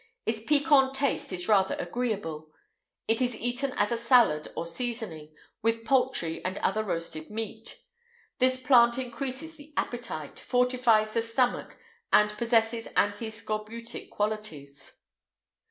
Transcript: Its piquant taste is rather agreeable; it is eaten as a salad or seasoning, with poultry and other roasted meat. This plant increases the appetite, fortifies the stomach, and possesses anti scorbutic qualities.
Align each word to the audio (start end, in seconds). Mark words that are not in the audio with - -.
Its 0.25 0.41
piquant 0.47 0.95
taste 0.95 1.31
is 1.31 1.47
rather 1.47 1.75
agreeable; 1.75 2.49
it 3.07 3.21
is 3.21 3.35
eaten 3.35 3.71
as 3.73 3.91
a 3.91 3.97
salad 3.97 4.47
or 4.55 4.65
seasoning, 4.65 5.31
with 5.61 5.85
poultry 5.85 6.43
and 6.43 6.57
other 6.57 6.83
roasted 6.83 7.29
meat. 7.29 7.83
This 8.39 8.59
plant 8.59 8.97
increases 8.97 9.57
the 9.57 9.73
appetite, 9.77 10.39
fortifies 10.39 11.13
the 11.13 11.21
stomach, 11.21 11.77
and 12.11 12.31
possesses 12.35 12.87
anti 12.97 13.27
scorbutic 13.29 14.09
qualities. 14.09 14.93